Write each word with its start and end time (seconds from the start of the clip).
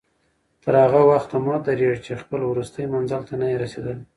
تر 0.63 0.73
هغه 0.83 1.01
وخته 1.11 1.35
مه 1.45 1.55
درېږه 1.67 1.97
چې 2.05 2.11
خپل 2.21 2.41
وروستي 2.45 2.83
منزل 2.93 3.21
ته 3.29 3.33
نه 3.41 3.45
یې 3.51 3.57
رسېدلی. 3.63 4.03